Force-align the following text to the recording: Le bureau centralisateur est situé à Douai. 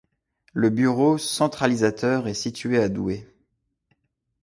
Le 0.53 0.71
bureau 0.71 1.19
centralisateur 1.19 2.27
est 2.27 2.33
situé 2.33 2.79
à 2.79 2.89
Douai. 2.89 3.31